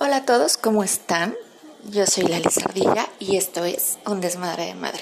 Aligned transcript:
Hola 0.00 0.18
a 0.18 0.24
todos, 0.24 0.56
¿cómo 0.56 0.84
están? 0.84 1.36
Yo 1.90 2.06
soy 2.06 2.22
Lali 2.22 2.48
Sardilla 2.52 3.08
y 3.18 3.36
esto 3.36 3.64
es 3.64 3.98
Un 4.06 4.20
Desmadre 4.20 4.66
de 4.66 4.76
Madre. 4.76 5.00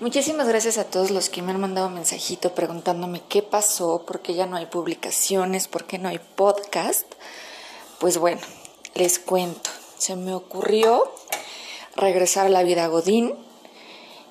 Muchísimas 0.00 0.48
gracias 0.48 0.76
a 0.76 0.82
todos 0.82 1.12
los 1.12 1.28
que 1.28 1.40
me 1.40 1.52
han 1.52 1.60
mandado 1.60 1.86
un 1.86 1.94
mensajito 1.94 2.52
preguntándome 2.52 3.22
qué 3.28 3.42
pasó, 3.42 4.02
por 4.04 4.22
qué 4.22 4.34
ya 4.34 4.46
no 4.46 4.56
hay 4.56 4.66
publicaciones, 4.66 5.68
por 5.68 5.84
qué 5.84 6.00
no 6.00 6.08
hay 6.08 6.18
podcast. 6.18 7.06
Pues 8.00 8.18
bueno, 8.18 8.40
les 8.94 9.20
cuento. 9.20 9.70
Se 9.98 10.16
me 10.16 10.34
ocurrió 10.34 11.12
regresar 11.94 12.46
a 12.46 12.50
la 12.50 12.64
vida 12.64 12.88
Godín 12.88 13.36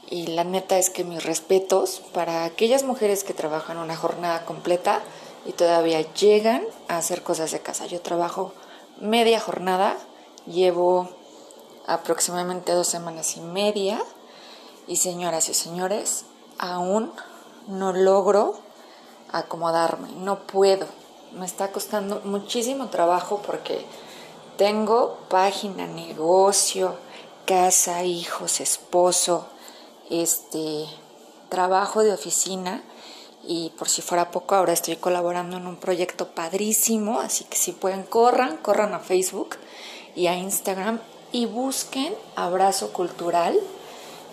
y 0.09 0.27
la 0.27 0.43
neta 0.43 0.77
es 0.79 0.89
que 0.89 1.05
mis 1.05 1.23
respetos 1.23 2.01
para 2.13 2.43
aquellas 2.43 2.83
mujeres 2.83 3.23
que 3.23 3.33
trabajan 3.33 3.77
una 3.77 3.95
jornada 3.95 4.43
completa 4.43 5.01
y 5.45 5.53
todavía 5.53 6.01
llegan 6.13 6.61
a 6.89 6.97
hacer 6.97 7.23
cosas 7.23 7.53
de 7.53 7.61
casa. 7.61 7.85
Yo 7.85 8.01
trabajo 8.01 8.53
media 8.99 9.39
jornada, 9.39 9.97
llevo 10.45 11.09
aproximadamente 11.85 12.71
dos 12.71 12.87
semanas 12.87 13.37
y 13.37 13.41
media 13.41 14.01
y 14.87 14.97
señoras 14.97 15.49
y 15.49 15.53
señores, 15.53 16.25
aún 16.57 17.11
no 17.67 17.93
logro 17.93 18.55
acomodarme, 19.31 20.09
no 20.13 20.39
puedo. 20.39 20.87
Me 21.33 21.45
está 21.45 21.71
costando 21.71 22.21
muchísimo 22.23 22.89
trabajo 22.89 23.41
porque 23.45 23.85
tengo 24.57 25.17
página, 25.29 25.87
negocio, 25.87 26.95
casa, 27.45 28.03
hijos, 28.03 28.59
esposo, 28.59 29.47
este 30.09 30.85
trabajo 31.49 32.03
de 32.03 32.13
oficina 32.13 32.83
y 33.45 33.71
por 33.77 33.89
si 33.89 34.01
fuera 34.01 34.31
poco 34.31 34.55
ahora 34.55 34.73
estoy 34.73 34.95
colaborando 34.95 35.57
en 35.57 35.67
un 35.67 35.75
proyecto 35.77 36.29
padrísimo, 36.29 37.19
así 37.19 37.43
que 37.43 37.57
si 37.57 37.73
pueden 37.73 38.03
corran, 38.03 38.57
corran 38.57 38.93
a 38.93 38.99
Facebook 38.99 39.57
y 40.15 40.27
a 40.27 40.35
Instagram 40.35 40.99
y 41.31 41.45
busquen 41.45 42.15
Abrazo 42.35 42.93
Cultural. 42.93 43.59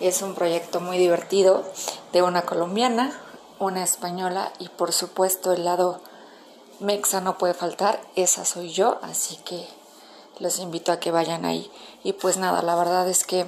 Es 0.00 0.22
un 0.22 0.34
proyecto 0.34 0.80
muy 0.80 0.96
divertido 0.96 1.64
de 2.12 2.22
una 2.22 2.42
colombiana, 2.42 3.20
una 3.58 3.82
española 3.82 4.52
y 4.58 4.68
por 4.68 4.92
supuesto 4.92 5.52
el 5.52 5.64
lado 5.64 6.00
mexa 6.78 7.20
no 7.20 7.36
puede 7.36 7.54
faltar, 7.54 8.00
esa 8.16 8.44
soy 8.44 8.70
yo, 8.70 8.98
así 9.02 9.36
que 9.44 9.66
los 10.38 10.58
invito 10.58 10.92
a 10.92 11.00
que 11.00 11.10
vayan 11.10 11.44
ahí. 11.44 11.70
Y 12.02 12.14
pues 12.14 12.38
nada, 12.38 12.62
la 12.62 12.74
verdad 12.74 13.08
es 13.08 13.24
que 13.24 13.44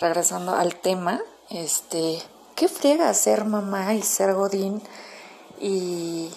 regresando 0.00 0.54
al 0.54 0.76
tema, 0.76 1.20
este, 1.50 2.22
qué 2.54 2.68
friega 2.68 3.12
ser 3.14 3.44
mamá 3.44 3.94
y 3.94 4.02
ser 4.02 4.34
godín 4.34 4.82
y, 5.60 6.30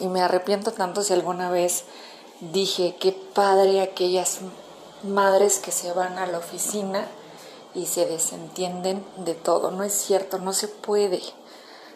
y 0.00 0.08
me 0.08 0.20
arrepiento 0.20 0.72
tanto 0.72 1.02
si 1.02 1.12
alguna 1.12 1.50
vez 1.50 1.84
dije 2.40 2.96
qué 2.98 3.12
padre 3.12 3.80
aquellas 3.80 4.40
madres 5.02 5.58
que 5.58 5.72
se 5.72 5.92
van 5.92 6.18
a 6.18 6.26
la 6.26 6.38
oficina 6.38 7.06
y 7.74 7.86
se 7.86 8.06
desentienden 8.06 9.04
de 9.16 9.34
todo. 9.34 9.70
No 9.70 9.82
es 9.84 9.92
cierto, 9.92 10.38
no 10.38 10.52
se 10.52 10.68
puede. 10.68 11.22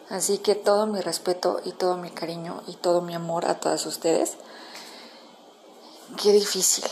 Así 0.09 0.39
que 0.39 0.55
todo 0.55 0.87
mi 0.87 1.01
respeto 1.01 1.61
y 1.65 1.73
todo 1.73 1.97
mi 1.97 2.11
cariño 2.11 2.63
y 2.67 2.75
todo 2.75 3.03
mi 3.03 3.15
amor 3.15 3.47
a 3.47 3.59
todas 3.59 3.85
ustedes. 3.87 4.35
Qué 6.23 6.33
difícil, 6.33 6.85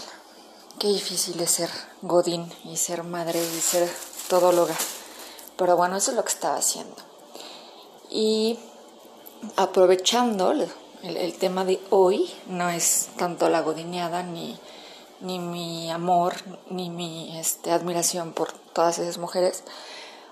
qué 0.78 0.88
difícil 0.88 1.40
es 1.40 1.50
ser 1.52 1.70
Godín 2.02 2.52
y 2.64 2.76
ser 2.76 3.04
madre 3.04 3.40
y 3.40 3.60
ser 3.60 3.88
todóloga. 4.28 4.74
Pero 5.56 5.76
bueno, 5.76 5.96
eso 5.96 6.10
es 6.10 6.16
lo 6.16 6.24
que 6.24 6.32
estaba 6.32 6.56
haciendo. 6.56 6.96
Y 8.10 8.58
aprovechando 9.56 10.52
el, 11.02 11.34
tema 11.38 11.64
de 11.64 11.80
hoy, 11.90 12.32
no 12.46 12.70
es 12.70 13.08
tanto 13.16 13.48
la 13.48 13.60
godineada 13.60 14.22
ni 14.22 14.58
ni 15.24 15.38
mi 15.38 15.90
amor, 15.90 16.34
ni 16.68 16.90
mi 16.90 17.38
este, 17.38 17.72
admiración 17.72 18.32
por 18.32 18.52
todas 18.52 18.98
esas 18.98 19.18
mujeres. 19.18 19.64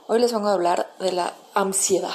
Hoy 0.06 0.20
les 0.20 0.32
vengo 0.32 0.48
a 0.48 0.52
hablar 0.52 0.92
de 0.98 1.12
la 1.12 1.32
ansiedad, 1.54 2.14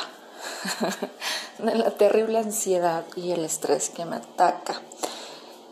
de 1.58 1.76
la 1.76 1.92
terrible 1.92 2.38
ansiedad 2.38 3.04
y 3.16 3.32
el 3.32 3.44
estrés 3.46 3.90
que 3.90 4.06
me 4.06 4.18
ataca. 4.18 4.82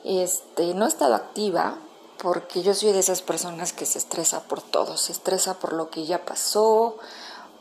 Este, 0.04 0.74
no 0.74 0.86
he 0.86 0.88
estado 0.88 1.16
activa 1.16 1.78
porque 2.18 2.64
yo 2.64 2.74
soy 2.74 2.92
de 2.92 3.00
esas 3.00 3.22
personas 3.22 3.74
que 3.74 3.86
se 3.86 4.00
estresa 4.00 4.42
por 4.44 4.62
todo, 4.62 4.98
se 4.98 5.12
estresa 5.12 5.60
por 5.60 5.74
lo 5.74 5.90
que 5.90 6.06
ya 6.06 6.26
pasó, 6.26 6.98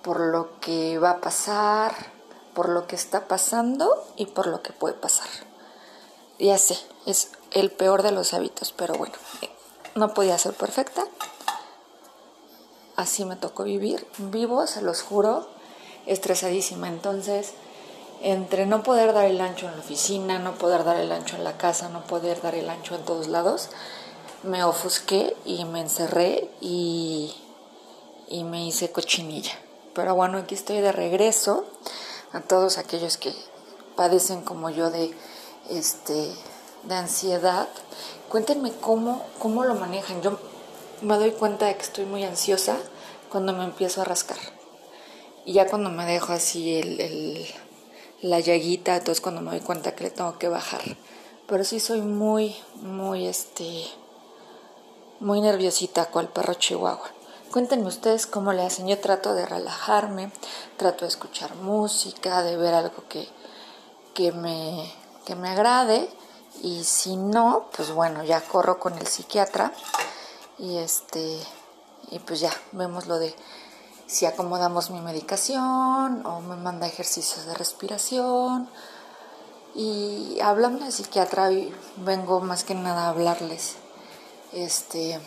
por 0.04 0.20
lo 0.20 0.60
que 0.60 0.98
va 0.98 1.10
a 1.10 1.20
pasar, 1.20 1.94
por 2.54 2.68
lo 2.68 2.86
que 2.86 2.94
está 2.94 3.26
pasando 3.26 4.06
y 4.16 4.26
por 4.26 4.46
lo 4.46 4.62
que 4.62 4.72
puede 4.72 4.94
pasar. 4.94 5.28
Ya 6.38 6.58
sé, 6.58 6.78
es 7.06 7.30
el 7.52 7.72
peor 7.72 8.02
de 8.02 8.12
los 8.12 8.34
hábitos, 8.34 8.72
pero 8.72 8.94
bueno, 8.94 9.14
no 9.94 10.12
podía 10.12 10.36
ser 10.38 10.52
perfecta. 10.52 11.06
Así 12.96 13.24
me 13.24 13.36
tocó 13.36 13.64
vivir. 13.64 14.06
Vivo, 14.18 14.66
se 14.66 14.82
los 14.82 15.02
juro, 15.02 15.48
estresadísima. 16.06 16.88
Entonces, 16.88 17.54
entre 18.20 18.66
no 18.66 18.82
poder 18.82 19.14
dar 19.14 19.24
el 19.24 19.40
ancho 19.40 19.66
en 19.66 19.72
la 19.72 19.80
oficina, 19.80 20.38
no 20.38 20.54
poder 20.56 20.84
dar 20.84 20.98
el 20.98 21.10
ancho 21.12 21.36
en 21.36 21.44
la 21.44 21.56
casa, 21.56 21.88
no 21.88 22.04
poder 22.04 22.42
dar 22.42 22.54
el 22.54 22.68
ancho 22.68 22.94
en 22.94 23.04
todos 23.04 23.28
lados, 23.28 23.70
me 24.42 24.62
ofusqué 24.64 25.34
y 25.46 25.64
me 25.64 25.80
encerré 25.80 26.50
y, 26.60 27.34
y 28.28 28.44
me 28.44 28.66
hice 28.66 28.92
cochinilla. 28.92 29.63
Pero 29.94 30.14
bueno, 30.14 30.38
aquí 30.38 30.54
estoy 30.54 30.80
de 30.80 30.92
regreso 30.92 31.64
a 32.32 32.40
todos 32.40 32.78
aquellos 32.78 33.16
que 33.16 33.32
padecen 33.96 34.42
como 34.42 34.70
yo 34.70 34.90
de 34.90 35.14
este 35.70 36.34
de 36.82 36.94
ansiedad, 36.94 37.68
cuéntenme 38.28 38.72
cómo, 38.72 39.24
cómo 39.38 39.64
lo 39.64 39.74
manejan. 39.74 40.20
Yo 40.22 40.38
me 41.02 41.16
doy 41.16 41.32
cuenta 41.32 41.66
de 41.66 41.76
que 41.76 41.82
estoy 41.82 42.04
muy 42.04 42.24
ansiosa 42.24 42.76
cuando 43.30 43.52
me 43.52 43.64
empiezo 43.64 44.02
a 44.02 44.04
rascar. 44.04 44.38
Y 45.44 45.54
ya 45.54 45.66
cuando 45.66 45.90
me 45.90 46.06
dejo 46.06 46.32
así 46.32 46.78
el, 46.78 47.00
el, 47.00 47.46
la 48.22 48.40
llaguita, 48.40 48.96
entonces 48.96 49.20
cuando 49.20 49.40
me 49.40 49.50
doy 49.50 49.60
cuenta 49.60 49.94
que 49.94 50.04
le 50.04 50.10
tengo 50.10 50.38
que 50.38 50.48
bajar. 50.48 50.82
Pero 51.46 51.64
sí 51.64 51.80
soy 51.80 52.00
muy, 52.00 52.54
muy, 52.76 53.26
este, 53.26 53.84
muy 55.20 55.40
nerviosita 55.40 56.06
cual 56.06 56.28
perro 56.28 56.54
chihuahua. 56.54 57.10
Cuéntenme 57.52 57.86
ustedes 57.86 58.26
cómo 58.26 58.52
le 58.52 58.64
hacen. 58.64 58.88
Yo 58.88 58.98
trato 58.98 59.34
de 59.34 59.46
relajarme, 59.46 60.32
trato 60.76 61.04
de 61.04 61.08
escuchar 61.08 61.54
música, 61.56 62.42
de 62.42 62.56
ver 62.56 62.74
algo 62.74 63.04
que, 63.08 63.28
que, 64.12 64.32
me, 64.32 64.92
que 65.24 65.34
me 65.36 65.48
agrade 65.48 66.08
y 66.62 66.84
si 66.84 67.16
no, 67.16 67.68
pues 67.76 67.90
bueno, 67.90 68.24
ya 68.24 68.40
corro 68.40 68.78
con 68.78 68.94
el 68.94 69.06
psiquiatra 69.06 69.72
y 70.58 70.76
este 70.78 71.40
y 72.10 72.18
pues 72.20 72.40
ya 72.40 72.52
vemos 72.72 73.06
lo 73.06 73.18
de 73.18 73.34
si 74.06 74.26
acomodamos 74.26 74.90
mi 74.90 75.00
medicación 75.00 76.24
o 76.26 76.40
me 76.40 76.56
manda 76.56 76.86
ejercicios 76.86 77.46
de 77.46 77.54
respiración. 77.54 78.68
Y 79.74 80.38
hablando 80.40 80.84
de 80.84 80.92
psiquiatra, 80.92 81.50
vengo 81.96 82.40
más 82.40 82.62
que 82.62 82.74
nada 82.74 83.06
a 83.06 83.08
hablarles 83.08 83.76
este 84.52 85.20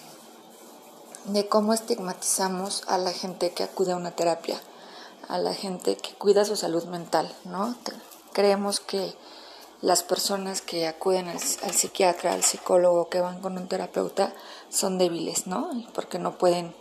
de 1.27 1.47
cómo 1.47 1.73
estigmatizamos 1.73 2.83
a 2.87 2.97
la 2.97 3.11
gente 3.11 3.51
que 3.51 3.63
acude 3.63 3.91
a 3.91 3.97
una 3.97 4.11
terapia, 4.11 4.59
a 5.27 5.37
la 5.37 5.53
gente 5.53 5.97
que 5.97 6.13
cuida 6.13 6.45
su 6.45 6.55
salud 6.55 6.85
mental, 6.85 7.33
¿no? 7.43 7.75
Creemos 8.31 8.79
que 8.79 9.13
las 9.81 10.03
personas 10.03 10.61
que 10.61 10.87
acuden 10.87 11.27
al, 11.27 11.39
psiquiatra, 11.39 12.31
al 12.31 12.43
psicólogo, 12.43 13.09
que 13.09 13.19
van 13.19 13.41
con 13.41 13.57
un 13.57 13.67
terapeuta, 13.67 14.33
son 14.69 14.97
débiles, 14.97 15.47
¿no? 15.47 15.69
Porque 15.93 16.17
no 16.17 16.37
pueden 16.37 16.73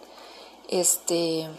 este, 0.68 1.50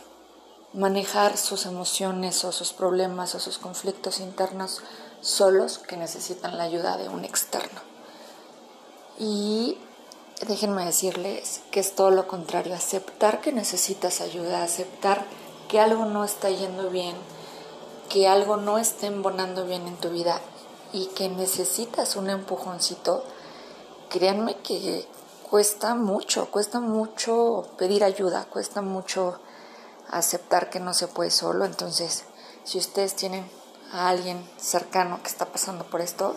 manejar 0.73 1.37
sus 1.37 1.65
emociones 1.65 2.43
o 2.45 2.53
sus 2.53 2.71
problemas 2.71 3.35
o 3.35 3.39
sus 3.39 3.57
conflictos 3.57 4.19
internos 4.19 4.81
solos, 5.19 5.77
que 5.77 5.97
necesitan 5.97 6.57
la 6.57 6.63
ayuda 6.63 6.97
de 6.97 7.09
un 7.09 7.25
externo. 7.25 7.81
Y 9.19 9.77
déjenme 10.45 10.85
decirles 10.85 11.61
que 11.71 11.79
es 11.79 11.95
todo 11.95 12.11
lo 12.11 12.27
contrario, 12.27 12.75
aceptar 12.75 13.41
que 13.41 13.51
necesitas 13.51 14.21
ayuda, 14.21 14.63
aceptar 14.63 15.25
que 15.67 15.79
algo 15.79 16.05
no 16.05 16.23
está 16.23 16.49
yendo 16.49 16.89
bien, 16.89 17.15
que 18.09 18.27
algo 18.27 18.57
no 18.57 18.77
está 18.77 19.07
embonando 19.07 19.65
bien 19.65 19.87
en 19.87 19.97
tu 19.97 20.09
vida 20.09 20.39
y 20.93 21.07
que 21.07 21.29
necesitas 21.29 22.15
un 22.15 22.29
empujoncito, 22.29 23.23
créanme 24.09 24.57
que 24.57 25.07
cuesta 25.49 25.95
mucho, 25.95 26.49
cuesta 26.51 26.79
mucho 26.79 27.67
pedir 27.77 28.03
ayuda, 28.03 28.45
cuesta 28.45 28.81
mucho 28.81 29.39
aceptar 30.09 30.69
que 30.69 30.79
no 30.79 30.93
se 30.93 31.07
puede 31.07 31.31
solo. 31.31 31.65
Entonces, 31.65 32.23
si 32.63 32.77
ustedes 32.77 33.15
tienen 33.15 33.49
a 33.91 34.09
alguien 34.09 34.47
cercano 34.57 35.21
que 35.21 35.29
está 35.29 35.45
pasando 35.45 35.85
por 35.85 36.01
esto, 36.01 36.35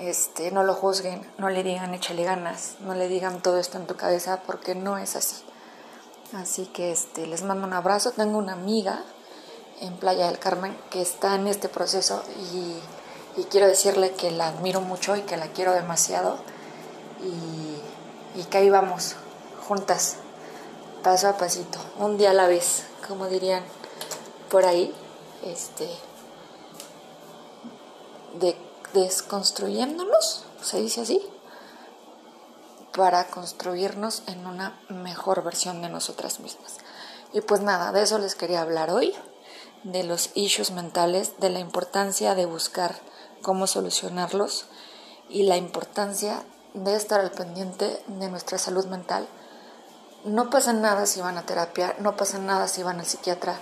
este, 0.00 0.50
no 0.50 0.64
lo 0.64 0.74
juzguen, 0.74 1.24
no 1.38 1.50
le 1.50 1.62
digan 1.62 1.94
échale 1.94 2.24
ganas, 2.24 2.76
no 2.80 2.94
le 2.94 3.06
digan 3.06 3.42
todo 3.42 3.58
esto 3.58 3.78
en 3.78 3.86
tu 3.86 3.96
cabeza 3.96 4.42
porque 4.46 4.74
no 4.74 4.98
es 4.98 5.14
así. 5.14 5.36
Así 6.32 6.66
que 6.66 6.90
este, 6.90 7.26
les 7.26 7.42
mando 7.42 7.66
un 7.66 7.72
abrazo. 7.72 8.12
Tengo 8.12 8.38
una 8.38 8.54
amiga 8.54 9.04
en 9.80 9.96
Playa 9.96 10.26
del 10.26 10.38
Carmen 10.38 10.76
que 10.90 11.02
está 11.02 11.34
en 11.34 11.46
este 11.46 11.68
proceso 11.68 12.22
y 13.36 13.44
quiero 13.44 13.66
decirle 13.66 14.12
que 14.12 14.30
la 14.30 14.48
admiro 14.48 14.80
mucho 14.80 15.16
y 15.16 15.22
que 15.22 15.36
la 15.36 15.48
quiero 15.48 15.72
demasiado 15.72 16.38
y, 17.22 18.40
y 18.40 18.44
que 18.44 18.58
ahí 18.58 18.70
vamos, 18.70 19.16
juntas, 19.66 20.16
paso 21.02 21.28
a 21.28 21.36
pasito, 21.36 21.78
un 21.98 22.16
día 22.16 22.30
a 22.30 22.34
la 22.34 22.46
vez, 22.46 22.84
como 23.06 23.26
dirían 23.26 23.64
por 24.50 24.64
ahí, 24.64 24.94
este, 25.44 25.88
de 28.40 28.56
desconstruyéndonos, 28.92 30.44
se 30.62 30.80
dice 30.80 31.02
así, 31.02 31.20
para 32.96 33.28
construirnos 33.28 34.22
en 34.26 34.46
una 34.46 34.80
mejor 34.88 35.42
versión 35.44 35.80
de 35.82 35.88
nosotras 35.88 36.40
mismas. 36.40 36.78
Y 37.32 37.40
pues 37.40 37.60
nada, 37.60 37.92
de 37.92 38.02
eso 38.02 38.18
les 38.18 38.34
quería 38.34 38.62
hablar 38.62 38.90
hoy, 38.90 39.14
de 39.84 40.02
los 40.02 40.30
issues 40.34 40.72
mentales, 40.72 41.38
de 41.38 41.50
la 41.50 41.60
importancia 41.60 42.34
de 42.34 42.46
buscar 42.46 42.96
cómo 43.42 43.66
solucionarlos 43.66 44.66
y 45.28 45.44
la 45.44 45.56
importancia 45.56 46.44
de 46.74 46.94
estar 46.94 47.20
al 47.20 47.30
pendiente 47.30 48.02
de 48.06 48.28
nuestra 48.28 48.58
salud 48.58 48.86
mental. 48.86 49.28
No 50.24 50.50
pasa 50.50 50.72
nada 50.72 51.06
si 51.06 51.20
van 51.20 51.38
a 51.38 51.46
terapia, 51.46 51.94
no 51.98 52.16
pasa 52.16 52.38
nada 52.38 52.68
si 52.68 52.82
van 52.82 52.98
al 52.98 53.06
psiquiatra, 53.06 53.58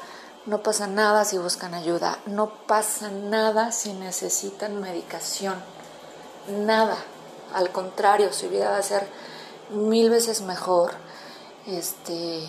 no 0.46 0.62
pasa 0.62 0.86
nada 0.86 1.24
si 1.24 1.38
buscan 1.38 1.74
ayuda, 1.74 2.18
no 2.26 2.48
pasa 2.66 3.10
nada 3.10 3.72
si 3.72 3.92
necesitan 3.92 4.80
medicación, 4.80 5.62
nada. 6.48 6.96
Al 7.54 7.70
contrario, 7.70 8.32
su 8.32 8.48
vida 8.48 8.70
va 8.70 8.78
a 8.78 8.82
ser 8.82 9.06
mil 9.70 10.10
veces 10.10 10.42
mejor. 10.42 10.92
Este, 11.66 12.48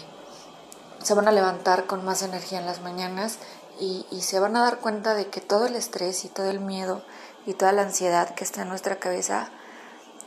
se 1.04 1.14
van 1.14 1.28
a 1.28 1.32
levantar 1.32 1.86
con 1.88 2.06
más 2.06 2.22
energía 2.22 2.60
en 2.60 2.66
las 2.66 2.82
mañanas 2.82 3.38
y, 3.80 4.06
y 4.12 4.22
se 4.22 4.40
van 4.40 4.56
a 4.56 4.64
dar 4.64 4.80
cuenta 4.80 5.14
de 5.14 5.28
que 5.28 5.42
todo 5.42 5.68
el 5.68 5.76
estrés 5.76 6.26
y 6.26 6.30
todo 6.30 6.50
el 6.50 6.60
miedo 6.60 7.02
y 7.46 7.54
toda 7.54 7.72
la 7.72 7.82
ansiedad 7.82 8.34
que 8.36 8.44
está 8.44 8.62
en 8.62 8.70
nuestra 8.70 9.00
cabeza 9.00 9.50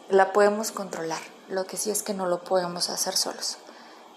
la 0.09 0.33
podemos 0.33 0.73
controlar. 0.73 1.21
Lo 1.49 1.65
que 1.65 1.77
sí 1.77 1.91
es 1.91 2.03
que 2.03 2.15
no 2.15 2.27
lo 2.27 2.43
podemos 2.45 2.91
hacer 2.91 3.17
solos. 3.17 3.59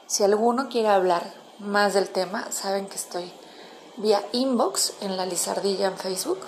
Si 0.08 0.24
alguno 0.24 0.70
quiere 0.70 0.90
hablar 0.90 1.34
más 1.60 1.94
del 1.94 2.10
tema, 2.10 2.52
saben 2.52 2.88
que 2.88 2.96
estoy 2.96 3.32
vía 3.98 4.24
inbox 4.34 4.94
en 5.02 5.18
la 5.18 5.26
Lizardilla 5.26 5.88
en 5.88 5.98
Facebook 5.98 6.40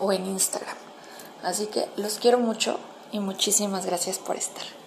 o 0.00 0.12
en 0.12 0.26
Instagram. 0.26 0.76
Así 1.42 1.66
que 1.66 1.88
los 1.96 2.18
quiero 2.18 2.38
mucho 2.38 2.78
y 3.12 3.20
muchísimas 3.20 3.86
gracias 3.86 4.18
por 4.18 4.36
estar. 4.36 4.83